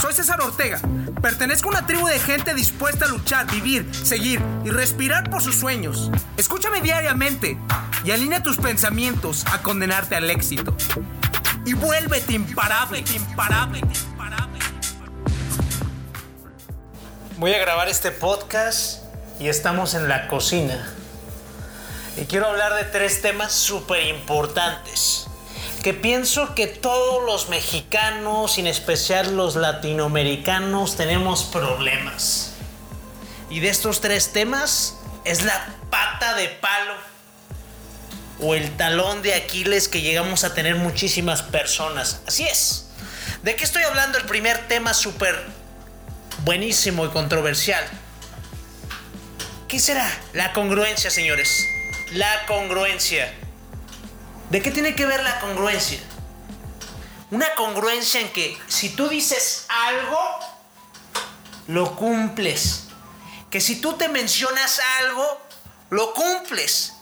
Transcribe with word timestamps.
Soy 0.00 0.12
César 0.12 0.40
Ortega. 0.42 0.78
Pertenezco 1.22 1.68
a 1.68 1.72
una 1.72 1.86
tribu 1.86 2.06
de 2.06 2.18
gente 2.18 2.54
dispuesta 2.54 3.06
a 3.06 3.08
luchar, 3.08 3.50
vivir, 3.50 3.88
seguir 3.94 4.42
y 4.64 4.70
respirar 4.70 5.30
por 5.30 5.42
sus 5.42 5.56
sueños. 5.56 6.10
Escúchame 6.36 6.82
diariamente 6.82 7.58
y 8.04 8.10
alinea 8.10 8.42
tus 8.42 8.58
pensamientos 8.58 9.46
a 9.52 9.62
condenarte 9.62 10.14
al 10.14 10.28
éxito. 10.28 10.76
Y 11.64 11.72
vuélvete 11.72 12.34
imparable, 12.34 13.02
imparable, 13.14 13.78
imparable. 13.78 14.60
Voy 17.38 17.54
a 17.54 17.58
grabar 17.58 17.88
este 17.88 18.10
podcast 18.10 19.02
y 19.40 19.48
estamos 19.48 19.94
en 19.94 20.08
la 20.08 20.28
cocina. 20.28 20.92
Y 22.18 22.26
quiero 22.26 22.48
hablar 22.48 22.74
de 22.74 22.84
tres 22.84 23.22
temas 23.22 23.52
súper 23.52 24.06
importantes 24.06 25.15
que 25.86 25.94
pienso 25.94 26.56
que 26.56 26.66
todos 26.66 27.24
los 27.24 27.48
mexicanos, 27.48 28.58
en 28.58 28.66
especial 28.66 29.36
los 29.36 29.54
latinoamericanos, 29.54 30.96
tenemos 30.96 31.44
problemas. 31.44 32.54
Y 33.50 33.60
de 33.60 33.68
estos 33.68 34.00
tres 34.00 34.32
temas 34.32 34.96
es 35.24 35.44
la 35.44 35.76
pata 35.88 36.34
de 36.34 36.48
palo 36.48 36.94
o 38.40 38.56
el 38.56 38.76
talón 38.76 39.22
de 39.22 39.34
Aquiles 39.34 39.86
que 39.86 40.00
llegamos 40.00 40.42
a 40.42 40.54
tener 40.54 40.74
muchísimas 40.74 41.42
personas. 41.42 42.20
Así 42.26 42.42
es. 42.42 42.88
¿De 43.44 43.54
qué 43.54 43.62
estoy 43.62 43.84
hablando? 43.84 44.18
El 44.18 44.24
primer 44.24 44.66
tema 44.66 44.92
súper 44.92 45.40
buenísimo 46.38 47.06
y 47.06 47.10
controversial. 47.10 47.84
¿Qué 49.68 49.78
será? 49.78 50.10
La 50.32 50.52
congruencia, 50.52 51.10
señores. 51.10 51.64
La 52.10 52.44
congruencia. 52.48 53.32
¿De 54.50 54.62
qué 54.62 54.70
tiene 54.70 54.94
que 54.94 55.06
ver 55.06 55.22
la 55.22 55.40
congruencia? 55.40 55.98
Una 57.32 57.52
congruencia 57.56 58.20
en 58.20 58.32
que 58.32 58.56
si 58.68 58.90
tú 58.90 59.08
dices 59.08 59.66
algo, 59.68 60.18
lo 61.66 61.96
cumples. 61.96 62.84
Que 63.50 63.60
si 63.60 63.80
tú 63.80 63.94
te 63.94 64.08
mencionas 64.08 64.80
algo, 65.00 65.40
lo 65.90 66.14
cumples. 66.14 66.92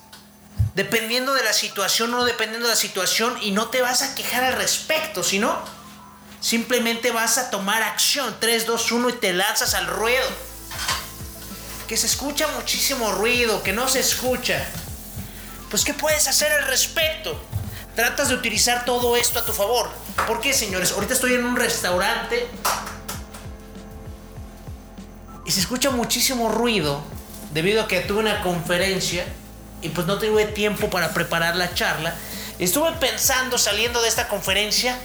Dependiendo 0.74 1.34
de 1.34 1.44
la 1.44 1.52
situación 1.52 2.14
o 2.14 2.18
no 2.18 2.24
dependiendo 2.24 2.66
de 2.66 2.74
la 2.74 2.80
situación 2.80 3.36
y 3.42 3.50
no 3.50 3.68
te 3.68 3.82
vas 3.82 4.00
a 4.02 4.14
quejar 4.14 4.42
al 4.42 4.54
respecto, 4.54 5.22
sino 5.22 5.62
simplemente 6.40 7.10
vas 7.10 7.36
a 7.36 7.50
tomar 7.50 7.82
acción 7.82 8.34
3, 8.40 8.66
2, 8.66 8.92
1 8.92 9.08
y 9.10 9.12
te 9.14 9.34
lanzas 9.34 9.74
al 9.74 9.86
ruedo. 9.86 10.28
Que 11.86 11.98
se 11.98 12.06
escucha 12.06 12.48
muchísimo 12.48 13.12
ruido, 13.12 13.62
que 13.62 13.74
no 13.74 13.86
se 13.86 14.00
escucha 14.00 14.66
pues 15.74 15.84
¿qué 15.84 15.92
puedes 15.92 16.28
hacer 16.28 16.52
al 16.52 16.68
respecto? 16.68 17.36
Tratas 17.96 18.28
de 18.28 18.36
utilizar 18.36 18.84
todo 18.84 19.16
esto 19.16 19.40
a 19.40 19.44
tu 19.44 19.52
favor. 19.52 19.90
¿Por 20.24 20.40
qué, 20.40 20.52
señores? 20.52 20.92
Ahorita 20.92 21.14
estoy 21.14 21.34
en 21.34 21.44
un 21.44 21.56
restaurante 21.56 22.46
y 25.44 25.50
se 25.50 25.58
escucha 25.58 25.90
muchísimo 25.90 26.48
ruido 26.48 27.02
debido 27.52 27.82
a 27.82 27.88
que 27.88 27.98
tuve 28.02 28.20
una 28.20 28.40
conferencia 28.40 29.24
y 29.82 29.88
pues 29.88 30.06
no 30.06 30.16
tuve 30.20 30.44
tiempo 30.44 30.90
para 30.90 31.12
preparar 31.12 31.56
la 31.56 31.74
charla. 31.74 32.14
Estuve 32.60 32.92
pensando 32.92 33.58
saliendo 33.58 34.00
de 34.00 34.06
esta 34.06 34.28
conferencia 34.28 34.96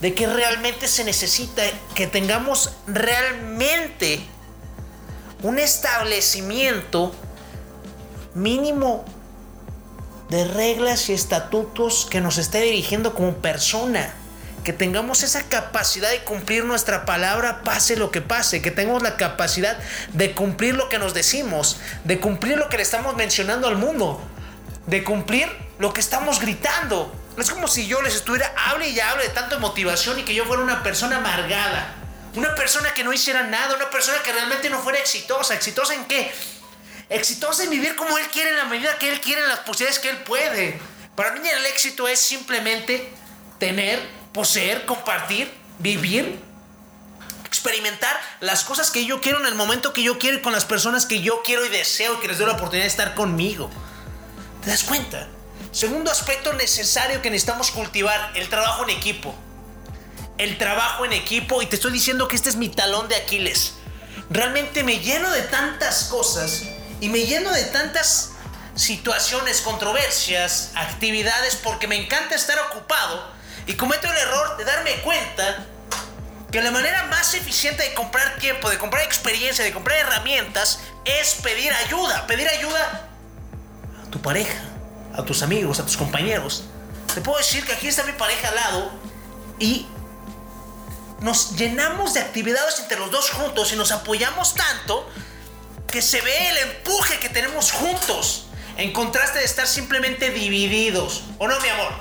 de 0.00 0.14
que 0.14 0.26
realmente 0.26 0.88
se 0.88 1.04
necesita 1.04 1.64
que 1.94 2.06
tengamos 2.06 2.70
realmente 2.86 4.24
un 5.42 5.58
establecimiento 5.58 7.14
mínimo 8.32 9.04
de 10.34 10.44
reglas 10.44 11.08
y 11.10 11.12
estatutos 11.12 12.08
que 12.10 12.20
nos 12.20 12.38
esté 12.38 12.60
dirigiendo 12.60 13.14
como 13.14 13.36
persona. 13.36 14.12
Que 14.64 14.72
tengamos 14.72 15.22
esa 15.22 15.42
capacidad 15.44 16.10
de 16.10 16.24
cumplir 16.24 16.64
nuestra 16.64 17.04
palabra, 17.04 17.62
pase 17.62 17.96
lo 17.96 18.10
que 18.10 18.20
pase. 18.20 18.60
Que 18.60 18.72
tengamos 18.72 19.02
la 19.04 19.16
capacidad 19.16 19.78
de 20.12 20.32
cumplir 20.32 20.74
lo 20.74 20.88
que 20.88 20.98
nos 20.98 21.14
decimos. 21.14 21.78
De 22.02 22.18
cumplir 22.18 22.58
lo 22.58 22.68
que 22.68 22.78
le 22.78 22.82
estamos 22.82 23.14
mencionando 23.14 23.68
al 23.68 23.76
mundo. 23.76 24.20
De 24.86 25.04
cumplir 25.04 25.48
lo 25.78 25.92
que 25.92 26.00
estamos 26.00 26.40
gritando. 26.40 27.14
Es 27.38 27.50
como 27.50 27.68
si 27.68 27.86
yo 27.86 28.02
les 28.02 28.16
estuviera, 28.16 28.52
hable 28.56 28.88
y 28.88 28.98
hable 28.98 29.22
de 29.22 29.30
tanto 29.30 29.60
motivación 29.60 30.18
y 30.18 30.24
que 30.24 30.34
yo 30.34 30.44
fuera 30.46 30.64
una 30.64 30.82
persona 30.82 31.18
amargada. 31.18 31.94
Una 32.34 32.56
persona 32.56 32.92
que 32.92 33.04
no 33.04 33.12
hiciera 33.12 33.44
nada. 33.44 33.76
Una 33.76 33.88
persona 33.88 34.18
que 34.24 34.32
realmente 34.32 34.68
no 34.68 34.80
fuera 34.80 34.98
exitosa. 34.98 35.54
¿Exitosa 35.54 35.94
en 35.94 36.06
qué? 36.06 36.32
Exitosa 37.08 37.64
en 37.64 37.70
vivir 37.70 37.96
como 37.96 38.16
Él 38.18 38.26
quiere, 38.28 38.50
en 38.50 38.56
la 38.56 38.64
medida 38.64 38.98
que 38.98 39.10
Él 39.10 39.20
quiere, 39.20 39.42
en 39.42 39.48
las 39.48 39.60
posibilidades 39.60 39.98
que 40.00 40.10
Él 40.10 40.18
puede. 40.18 40.80
Para 41.16 41.32
mí 41.32 41.48
el 41.48 41.66
éxito 41.66 42.08
es 42.08 42.20
simplemente 42.20 43.08
tener, 43.58 44.00
poseer, 44.32 44.84
compartir, 44.84 45.52
vivir, 45.78 46.40
experimentar 47.44 48.20
las 48.40 48.64
cosas 48.64 48.90
que 48.90 49.04
yo 49.04 49.20
quiero 49.20 49.38
en 49.38 49.46
el 49.46 49.54
momento 49.54 49.92
que 49.92 50.02
yo 50.02 50.18
quiero 50.18 50.38
y 50.38 50.42
con 50.42 50.52
las 50.52 50.64
personas 50.64 51.06
que 51.06 51.20
yo 51.20 51.42
quiero 51.42 51.64
y 51.64 51.68
deseo 51.68 52.20
que 52.20 52.28
les 52.28 52.38
dé 52.38 52.46
la 52.46 52.52
oportunidad 52.52 52.84
de 52.84 52.88
estar 52.88 53.14
conmigo. 53.14 53.70
¿Te 54.62 54.70
das 54.70 54.82
cuenta? 54.82 55.28
Segundo 55.70 56.10
aspecto 56.10 56.52
necesario 56.52 57.22
que 57.22 57.30
necesitamos 57.30 57.70
cultivar, 57.70 58.32
el 58.34 58.48
trabajo 58.48 58.84
en 58.84 58.90
equipo. 58.90 59.34
El 60.36 60.58
trabajo 60.58 61.04
en 61.04 61.12
equipo 61.12 61.62
y 61.62 61.66
te 61.66 61.76
estoy 61.76 61.92
diciendo 61.92 62.26
que 62.26 62.34
este 62.34 62.48
es 62.48 62.56
mi 62.56 62.68
talón 62.68 63.08
de 63.08 63.16
Aquiles. 63.16 63.74
Realmente 64.30 64.82
me 64.82 64.98
lleno 64.98 65.30
de 65.30 65.42
tantas 65.42 66.04
cosas 66.04 66.64
y 67.04 67.10
me 67.10 67.26
lleno 67.26 67.52
de 67.52 67.64
tantas 67.64 68.30
situaciones, 68.74 69.60
controversias, 69.60 70.70
actividades, 70.74 71.54
porque 71.54 71.86
me 71.86 71.96
encanta 71.96 72.34
estar 72.34 72.58
ocupado 72.60 73.30
y 73.66 73.74
cometo 73.74 74.10
el 74.10 74.16
error 74.16 74.56
de 74.56 74.64
darme 74.64 74.92
cuenta 75.02 75.66
que 76.50 76.62
la 76.62 76.70
manera 76.70 77.04
más 77.08 77.34
eficiente 77.34 77.82
de 77.82 77.92
comprar 77.92 78.38
tiempo, 78.38 78.70
de 78.70 78.78
comprar 78.78 79.04
experiencia, 79.04 79.62
de 79.62 79.74
comprar 79.74 79.98
herramientas, 79.98 80.80
es 81.04 81.34
pedir 81.42 81.70
ayuda. 81.74 82.26
Pedir 82.26 82.48
ayuda 82.48 83.10
a 84.02 84.10
tu 84.10 84.22
pareja, 84.22 84.62
a 85.14 85.22
tus 85.24 85.42
amigos, 85.42 85.80
a 85.80 85.84
tus 85.84 85.98
compañeros. 85.98 86.64
Te 87.14 87.20
puedo 87.20 87.36
decir 87.36 87.66
que 87.66 87.74
aquí 87.74 87.88
está 87.88 88.04
mi 88.04 88.12
pareja 88.12 88.48
al 88.48 88.54
lado 88.54 88.90
y 89.58 89.86
nos 91.20 91.54
llenamos 91.54 92.14
de 92.14 92.20
actividades 92.20 92.80
entre 92.80 92.98
los 92.98 93.10
dos 93.10 93.28
juntos 93.28 93.74
y 93.74 93.76
nos 93.76 93.92
apoyamos 93.92 94.54
tanto 94.54 95.06
que 95.94 96.02
se 96.02 96.20
ve 96.22 96.48
el 96.48 96.58
empuje 96.58 97.20
que 97.20 97.28
tenemos 97.28 97.70
juntos, 97.70 98.46
en 98.76 98.92
contraste 98.92 99.38
de 99.38 99.44
estar 99.44 99.64
simplemente 99.64 100.30
divididos. 100.30 101.22
¿O 101.38 101.46
no, 101.46 101.60
mi 101.60 101.68
amor? 101.68 101.92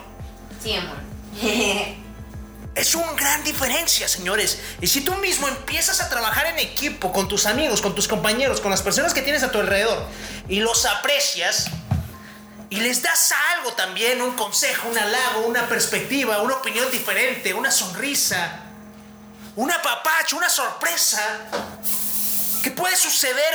Sí, 0.64 0.74
amor. 0.76 0.98
Es 2.76 2.96
una 2.96 3.12
gran 3.14 3.44
diferencia, 3.44 4.08
señores. 4.08 4.60
Y 4.82 4.88
si 4.88 5.02
tú 5.02 5.14
mismo 5.18 5.48
empiezas 5.48 6.02
a 6.02 6.10
trabajar 6.10 6.48
en 6.48 6.58
equipo 6.58 7.14
con 7.14 7.28
tus 7.28 7.46
amigos, 7.46 7.84
con 7.84 7.94
tus 7.94 8.08
compañeros, 8.08 8.62
con 8.62 8.72
las 8.72 8.82
personas 8.82 9.14
que 9.14 9.22
tienes 9.22 9.44
a 9.44 9.52
tu 9.52 9.60
alrededor, 9.60 10.08
y 10.50 10.60
los 10.60 10.88
aprecias, 10.88 11.68
y 12.72 12.78
les 12.78 13.04
das 13.04 13.32
algo 13.56 13.74
también, 13.74 14.24
un 14.24 14.36
consejo, 14.36 14.90
un 14.90 14.98
halago, 14.98 15.42
una 15.46 15.70
perspectiva, 15.70 16.42
una 16.42 16.56
opinión 16.56 16.90
diferente, 16.90 17.54
una 17.54 17.70
sonrisa, 17.70 18.60
una 19.56 19.80
papacha, 19.80 20.36
una 20.36 20.50
sorpresa, 20.50 21.22
que 22.64 22.72
puede 22.72 22.96
suceder 22.96 23.54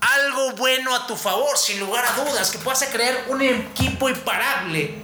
algo 0.00 0.52
bueno 0.52 0.94
a 0.94 1.06
tu 1.06 1.16
favor, 1.16 1.56
sin 1.58 1.78
lugar 1.78 2.04
a 2.06 2.12
dudas, 2.12 2.50
que 2.50 2.58
puedas 2.58 2.82
crear 2.84 3.24
un 3.28 3.42
equipo 3.42 4.08
imparable. 4.08 5.02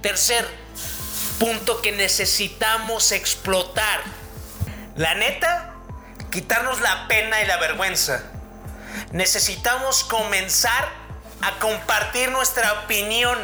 Tercer 0.00 0.48
punto 1.40 1.82
que 1.82 1.90
necesitamos 1.90 3.10
explotar. 3.10 4.02
La 4.94 5.14
neta, 5.16 5.74
quitarnos 6.30 6.80
la 6.80 7.08
pena 7.08 7.42
y 7.42 7.46
la 7.46 7.56
vergüenza. 7.56 8.22
Necesitamos 9.10 10.04
comenzar 10.04 10.88
a 11.42 11.58
compartir 11.58 12.30
nuestra 12.30 12.84
opinión 12.84 13.36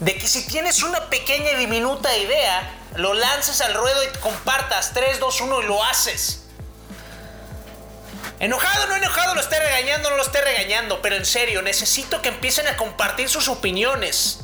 de 0.00 0.16
que 0.16 0.26
si 0.26 0.46
tienes 0.46 0.82
una 0.82 1.10
pequeña 1.10 1.50
y 1.50 1.56
diminuta 1.56 2.16
idea, 2.16 2.72
lo 2.96 3.12
lances 3.12 3.60
al 3.60 3.74
ruedo 3.74 4.02
y 4.04 4.18
compartas 4.20 4.92
3, 4.94 5.20
2, 5.20 5.40
1 5.42 5.62
y 5.62 5.66
lo 5.66 5.84
haces. 5.84 6.46
Enojado, 8.40 8.86
no 8.86 8.96
enojado, 8.96 9.34
lo 9.34 9.40
esté 9.42 9.58
regañando, 9.58 10.08
no 10.08 10.16
lo 10.16 10.22
esté 10.22 10.40
regañando, 10.40 11.02
pero 11.02 11.16
en 11.16 11.26
serio, 11.26 11.60
necesito 11.60 12.22
que 12.22 12.30
empiecen 12.30 12.66
a 12.68 12.76
compartir 12.78 13.28
sus 13.28 13.48
opiniones. 13.48 14.40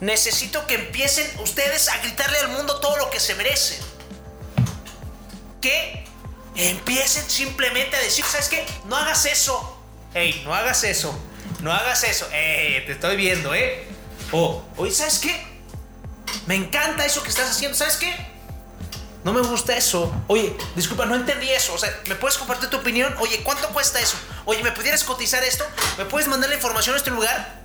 Necesito 0.00 0.66
que 0.66 0.74
empiecen 0.76 1.30
ustedes 1.40 1.90
a 1.90 1.98
gritarle 1.98 2.38
al 2.38 2.48
mundo 2.48 2.80
todo 2.80 2.96
lo 2.96 3.10
que 3.10 3.20
se 3.20 3.34
merecen. 3.34 3.78
Que 5.60 6.06
empiecen 6.54 7.28
simplemente 7.28 7.96
a 7.96 8.00
decir, 8.00 8.24
¿sabes 8.24 8.48
qué? 8.48 8.66
No 8.86 8.96
hagas 8.96 9.26
eso. 9.26 9.82
Hey, 10.14 10.40
no 10.46 10.54
hagas 10.54 10.82
eso. 10.84 11.18
No 11.60 11.72
hagas 11.72 12.04
eso. 12.04 12.26
Eh, 12.32 12.84
te 12.86 12.92
estoy 12.92 13.16
viendo, 13.16 13.54
¿eh? 13.54 13.86
O, 14.32 14.64
oye, 14.78 14.92
¿sabes 14.92 15.18
qué? 15.18 15.46
Me 16.46 16.54
encanta 16.54 17.04
eso 17.04 17.22
que 17.22 17.28
estás 17.28 17.50
haciendo. 17.50 17.76
¿Sabes 17.76 17.96
qué? 17.96 18.14
No 19.26 19.32
me 19.32 19.40
gusta 19.40 19.76
eso. 19.76 20.14
Oye, 20.28 20.56
disculpa, 20.76 21.04
no 21.04 21.16
entendí 21.16 21.50
eso. 21.50 21.74
O 21.74 21.78
sea, 21.78 21.90
¿me 22.06 22.14
puedes 22.14 22.38
compartir 22.38 22.70
tu 22.70 22.76
opinión? 22.76 23.12
Oye, 23.18 23.42
¿cuánto 23.42 23.68
cuesta 23.70 23.98
eso? 23.98 24.16
Oye, 24.44 24.62
¿me 24.62 24.70
pudieras 24.70 25.02
cotizar 25.02 25.42
esto? 25.42 25.66
¿Me 25.98 26.04
puedes 26.04 26.28
mandar 26.28 26.48
la 26.48 26.54
información 26.54 26.94
a 26.94 26.98
este 26.98 27.10
lugar? 27.10 27.60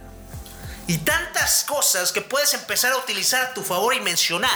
Y 0.87 0.97
tantas 0.97 1.63
cosas 1.65 2.11
que 2.11 2.21
puedes 2.21 2.51
empezar 2.55 2.93
a 2.93 2.97
utilizar 2.97 3.45
a 3.45 3.53
tu 3.53 3.61
favor 3.61 3.93
y 3.93 3.99
mencionar. 3.99 4.49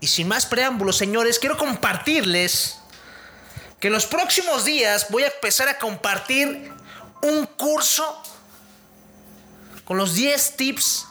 Y 0.00 0.06
sin 0.06 0.28
más 0.28 0.46
preámbulos, 0.46 0.96
señores, 0.96 1.38
quiero 1.38 1.58
compartirles 1.58 2.78
que 3.80 3.88
en 3.88 3.92
los 3.92 4.06
próximos 4.06 4.64
días 4.64 5.08
voy 5.10 5.24
a 5.24 5.26
empezar 5.26 5.68
a 5.68 5.76
compartir 5.76 6.72
un 7.20 7.44
curso 7.44 8.22
con 9.84 9.98
los 9.98 10.14
10 10.14 10.56
tips 10.56 11.06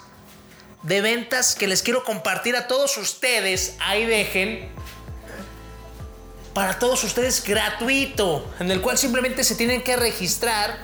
de 0.83 1.01
ventas 1.01 1.55
que 1.55 1.67
les 1.67 1.81
quiero 1.81 2.03
compartir 2.03 2.55
a 2.55 2.67
todos 2.67 2.97
ustedes. 2.97 3.75
Ahí 3.79 4.05
dejen. 4.05 4.69
Para 6.53 6.79
todos 6.79 7.03
ustedes 7.03 7.43
gratuito, 7.43 8.45
en 8.59 8.71
el 8.71 8.81
cual 8.81 8.97
simplemente 8.97 9.43
se 9.43 9.55
tienen 9.55 9.83
que 9.83 9.95
registrar. 9.95 10.79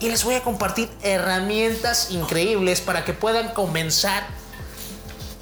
Y 0.00 0.08
les 0.08 0.24
voy 0.24 0.34
a 0.34 0.42
compartir 0.42 0.88
herramientas 1.02 2.10
increíbles 2.10 2.80
para 2.80 3.04
que 3.04 3.12
puedan 3.12 3.52
comenzar 3.52 4.26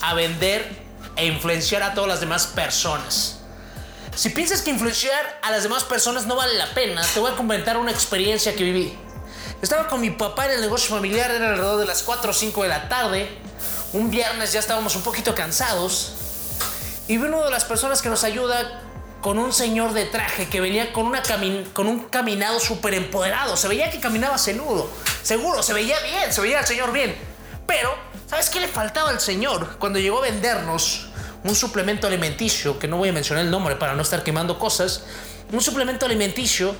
a 0.00 0.14
vender 0.14 0.82
e 1.16 1.26
influenciar 1.26 1.82
a 1.82 1.94
todas 1.94 2.08
las 2.08 2.20
demás 2.20 2.46
personas. 2.46 3.38
Si 4.14 4.30
piensas 4.30 4.62
que 4.62 4.70
influenciar 4.70 5.40
a 5.42 5.50
las 5.50 5.62
demás 5.62 5.84
personas 5.84 6.26
no 6.26 6.36
vale 6.36 6.54
la 6.54 6.72
pena, 6.72 7.02
te 7.12 7.20
voy 7.20 7.30
a 7.32 7.36
comentar 7.36 7.76
una 7.76 7.90
experiencia 7.90 8.54
que 8.54 8.64
viví. 8.64 8.96
Estaba 9.62 9.88
con 9.88 10.00
mi 10.00 10.10
papá 10.10 10.46
en 10.46 10.52
el 10.52 10.60
negocio 10.60 10.94
familiar, 10.94 11.30
era 11.30 11.50
alrededor 11.50 11.80
de 11.80 11.86
las 11.86 12.02
4 12.02 12.30
o 12.30 12.34
5 12.34 12.62
de 12.62 12.68
la 12.68 12.88
tarde. 12.88 13.28
Un 13.92 14.10
viernes 14.10 14.52
ya 14.52 14.60
estábamos 14.60 14.94
un 14.96 15.02
poquito 15.02 15.34
cansados. 15.34 16.12
Y 17.08 17.16
vino 17.16 17.36
una 17.36 17.46
de 17.46 17.50
las 17.50 17.64
personas 17.64 18.02
que 18.02 18.08
nos 18.08 18.24
ayuda 18.24 18.82
con 19.22 19.38
un 19.38 19.52
señor 19.52 19.92
de 19.92 20.04
traje 20.04 20.48
que 20.48 20.60
venía 20.60 20.92
con, 20.92 21.06
una 21.06 21.22
con 21.72 21.86
un 21.86 22.00
caminado 22.04 22.60
súper 22.60 22.94
empoderado. 22.94 23.56
Se 23.56 23.66
veía 23.66 23.90
que 23.90 23.98
caminaba 23.98 24.38
cenudo. 24.38 24.88
Seguro, 25.22 25.62
se 25.62 25.72
veía 25.72 25.98
bien, 26.00 26.32
se 26.32 26.40
veía 26.40 26.60
el 26.60 26.66
señor 26.66 26.92
bien. 26.92 27.16
Pero, 27.66 27.94
¿sabes 28.28 28.50
qué 28.50 28.60
le 28.60 28.68
faltaba 28.68 29.10
al 29.10 29.20
señor 29.20 29.78
cuando 29.78 29.98
llegó 29.98 30.18
a 30.18 30.22
vendernos 30.22 31.08
un 31.44 31.54
suplemento 31.54 32.06
alimenticio, 32.06 32.78
que 32.78 32.88
no 32.88 32.98
voy 32.98 33.08
a 33.08 33.12
mencionar 33.12 33.44
el 33.44 33.50
nombre 33.50 33.76
para 33.76 33.94
no 33.94 34.02
estar 34.02 34.22
quemando 34.22 34.58
cosas, 34.58 35.04
un 35.52 35.60
suplemento 35.60 36.06
alimenticio, 36.06 36.74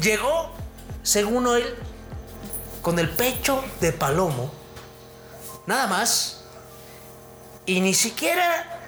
llegó, 0.00 0.54
según 1.02 1.46
él, 1.56 1.74
con 2.82 2.98
el 2.98 3.10
pecho 3.10 3.64
de 3.80 3.92
palomo, 3.92 4.52
nada 5.66 5.86
más, 5.86 6.42
y 7.66 7.80
ni 7.80 7.94
siquiera 7.94 8.80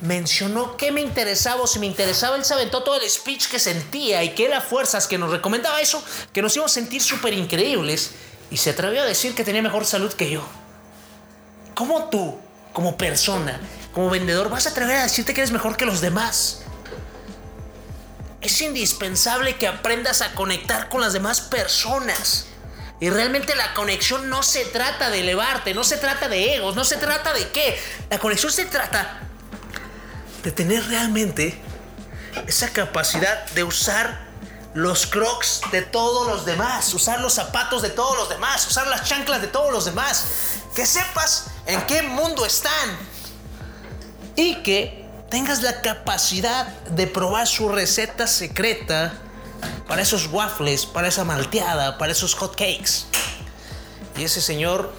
mencionó 0.00 0.76
qué 0.76 0.92
me 0.92 1.00
interesaba 1.00 1.62
o 1.62 1.66
si 1.66 1.78
me 1.78 1.86
interesaba, 1.86 2.36
él 2.36 2.44
se 2.44 2.52
aventó 2.52 2.82
todo 2.82 2.96
el 2.96 3.08
speech 3.08 3.48
que 3.48 3.58
sentía 3.58 4.22
y 4.22 4.34
que 4.34 4.44
era 4.44 4.60
fuerzas 4.60 5.06
que 5.06 5.16
nos 5.16 5.30
recomendaba 5.30 5.80
eso, 5.80 6.02
que 6.32 6.42
nos 6.42 6.54
íbamos 6.54 6.72
a 6.72 6.74
sentir 6.74 7.02
súper 7.02 7.32
increíbles 7.32 8.10
y 8.50 8.58
se 8.58 8.70
atrevió 8.70 9.02
a 9.02 9.06
decir 9.06 9.34
que 9.34 9.44
tenía 9.44 9.62
mejor 9.62 9.86
salud 9.86 10.12
que 10.12 10.30
yo. 10.30 10.42
¿Cómo 11.74 12.08
tú, 12.10 12.38
como 12.72 12.96
persona, 12.96 13.60
como 13.92 14.10
vendedor, 14.10 14.50
vas 14.50 14.66
a 14.66 14.70
atrever 14.70 14.96
a 14.96 15.02
decirte 15.04 15.32
que 15.32 15.40
eres 15.40 15.52
mejor 15.52 15.76
que 15.76 15.86
los 15.86 16.00
demás? 16.00 16.63
Es 18.44 18.60
indispensable 18.60 19.56
que 19.56 19.66
aprendas 19.66 20.20
a 20.20 20.34
conectar 20.34 20.90
con 20.90 21.00
las 21.00 21.14
demás 21.14 21.40
personas. 21.40 22.44
Y 23.00 23.08
realmente 23.08 23.54
la 23.56 23.72
conexión 23.72 24.28
no 24.28 24.42
se 24.42 24.66
trata 24.66 25.08
de 25.08 25.20
elevarte, 25.20 25.72
no 25.72 25.82
se 25.82 25.96
trata 25.96 26.28
de 26.28 26.54
egos, 26.56 26.76
no 26.76 26.84
se 26.84 26.98
trata 26.98 27.32
de 27.32 27.48
qué. 27.48 27.80
La 28.10 28.18
conexión 28.18 28.52
se 28.52 28.66
trata 28.66 29.20
de 30.42 30.52
tener 30.52 30.86
realmente 30.88 31.58
esa 32.46 32.68
capacidad 32.70 33.46
de 33.52 33.64
usar 33.64 34.26
los 34.74 35.06
crocs 35.06 35.62
de 35.72 35.80
todos 35.80 36.26
los 36.26 36.44
demás, 36.44 36.92
usar 36.92 37.20
los 37.20 37.32
zapatos 37.32 37.80
de 37.80 37.90
todos 37.90 38.14
los 38.18 38.28
demás, 38.28 38.66
usar 38.66 38.86
las 38.88 39.04
chanclas 39.04 39.40
de 39.40 39.48
todos 39.48 39.72
los 39.72 39.86
demás. 39.86 40.26
Que 40.76 40.84
sepas 40.84 41.46
en 41.64 41.80
qué 41.86 42.02
mundo 42.02 42.44
están. 42.44 42.98
Y 44.36 44.56
que 44.62 45.03
tengas 45.34 45.62
la 45.62 45.82
capacidad 45.82 46.68
de 46.90 47.08
probar 47.08 47.48
su 47.48 47.68
receta 47.68 48.28
secreta 48.28 49.14
para 49.88 50.02
esos 50.02 50.28
waffles, 50.30 50.86
para 50.86 51.08
esa 51.08 51.24
malteada, 51.24 51.98
para 51.98 52.12
esos 52.12 52.36
hot 52.36 52.52
cakes. 52.52 53.06
Y 54.16 54.22
ese 54.22 54.40
señor, 54.40 54.92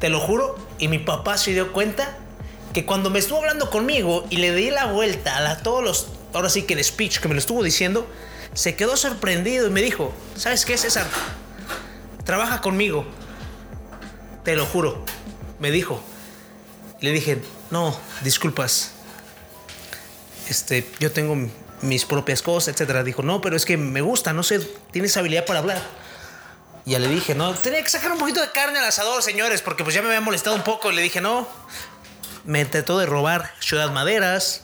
te 0.00 0.08
lo 0.08 0.18
juro, 0.18 0.56
y 0.78 0.88
mi 0.88 0.98
papá 0.98 1.36
se 1.36 1.50
dio 1.50 1.74
cuenta 1.74 2.16
que 2.72 2.86
cuando 2.86 3.10
me 3.10 3.18
estuvo 3.18 3.36
hablando 3.36 3.68
conmigo 3.68 4.24
y 4.30 4.38
le 4.38 4.54
di 4.54 4.70
la 4.70 4.86
vuelta 4.86 5.36
a 5.50 5.58
todos 5.58 5.84
los, 5.84 6.06
ahora 6.32 6.48
sí 6.48 6.62
que 6.62 6.72
el 6.72 6.82
speech 6.82 7.18
que 7.18 7.28
me 7.28 7.34
lo 7.34 7.38
estuvo 7.38 7.62
diciendo, 7.62 8.06
se 8.54 8.76
quedó 8.76 8.96
sorprendido 8.96 9.66
y 9.66 9.70
me 9.70 9.82
dijo, 9.82 10.14
¿sabes 10.36 10.64
qué, 10.64 10.78
César? 10.78 11.06
Trabaja 12.24 12.62
conmigo. 12.62 13.04
Te 14.42 14.56
lo 14.56 14.64
juro. 14.64 15.04
Me 15.58 15.70
dijo. 15.70 16.02
Le 17.02 17.12
dije, 17.12 17.42
no, 17.70 17.94
disculpas. 18.22 18.93
Este, 20.48 20.86
yo 21.00 21.12
tengo 21.12 21.36
mis 21.82 22.04
propias 22.04 22.42
cosas, 22.42 22.74
etcétera. 22.74 23.04
Dijo, 23.04 23.22
no, 23.22 23.40
pero 23.40 23.56
es 23.56 23.64
que 23.64 23.76
me 23.76 24.00
gusta, 24.00 24.32
no 24.32 24.42
sé, 24.42 24.60
tienes 24.90 25.16
habilidad 25.16 25.44
para 25.44 25.60
hablar. 25.60 25.82
Y 26.86 26.92
ya 26.92 26.98
le 26.98 27.08
dije, 27.08 27.34
no, 27.34 27.54
tenía 27.54 27.82
que 27.82 27.88
sacar 27.88 28.12
un 28.12 28.18
poquito 28.18 28.40
de 28.40 28.50
carne 28.50 28.78
al 28.78 28.84
asador, 28.84 29.22
señores, 29.22 29.62
porque 29.62 29.84
pues 29.84 29.94
ya 29.94 30.02
me 30.02 30.08
había 30.08 30.20
molestado 30.20 30.56
un 30.56 30.64
poco. 30.64 30.92
le 30.92 31.02
dije, 31.02 31.20
no, 31.20 31.48
me 32.44 32.60
intentó 32.60 32.98
de 32.98 33.06
robar 33.06 33.54
Ciudad 33.60 33.90
Maderas, 33.90 34.62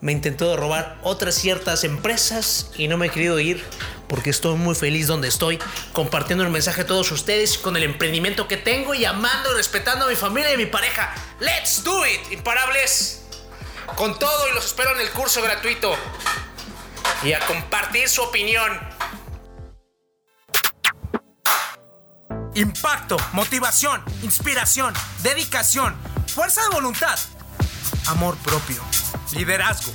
me 0.00 0.12
intentó 0.12 0.56
robar 0.56 0.98
otras 1.02 1.34
ciertas 1.34 1.84
empresas 1.84 2.70
y 2.76 2.88
no 2.88 2.96
me 2.96 3.06
he 3.06 3.10
querido 3.10 3.38
ir 3.38 3.62
porque 4.08 4.30
estoy 4.30 4.56
muy 4.56 4.74
feliz 4.74 5.06
donde 5.06 5.28
estoy, 5.28 5.58
compartiendo 5.92 6.44
el 6.44 6.50
mensaje 6.50 6.82
a 6.82 6.86
todos 6.86 7.10
ustedes 7.12 7.56
con 7.56 7.76
el 7.76 7.82
emprendimiento 7.82 8.46
que 8.46 8.58
tengo 8.58 8.94
y 8.94 9.06
amando 9.06 9.52
y 9.52 9.56
respetando 9.56 10.04
a 10.04 10.08
mi 10.08 10.16
familia 10.16 10.50
y 10.50 10.54
a 10.54 10.58
mi 10.58 10.66
pareja. 10.66 11.14
¡Let's 11.40 11.82
do 11.82 12.06
it! 12.06 12.30
Imparables. 12.30 13.21
Con 13.96 14.18
todo 14.18 14.48
y 14.48 14.54
los 14.54 14.64
espero 14.64 14.94
en 14.94 15.00
el 15.00 15.10
curso 15.10 15.42
gratuito. 15.42 15.94
Y 17.22 17.32
a 17.32 17.40
compartir 17.46 18.08
su 18.08 18.22
opinión. 18.22 18.80
Impacto, 22.54 23.16
motivación, 23.32 24.02
inspiración, 24.22 24.92
dedicación, 25.22 25.96
fuerza 26.26 26.62
de 26.62 26.68
voluntad, 26.68 27.18
amor 28.06 28.36
propio 28.38 28.82
liderazgo. 29.34 29.92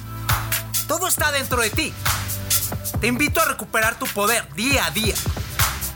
Todo 0.88 1.07
está 1.07 1.31
dentro 1.31 1.61
de 1.61 1.69
ti. 1.69 1.93
Te 3.00 3.07
invito 3.07 3.41
a 3.41 3.45
recuperar 3.45 4.00
tu 4.00 4.07
poder 4.07 4.51
día 4.53 4.85
a 4.85 4.91
día. 4.91 5.13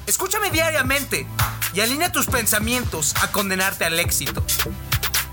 Escúchame 0.06 0.52
diariamente 0.52 1.26
y 1.74 1.82
alinea 1.82 2.12
tus 2.12 2.28
pensamientos 2.28 3.16
a 3.22 3.32
condenarte 3.32 3.86
al 3.86 4.00
éxito. 4.00 4.44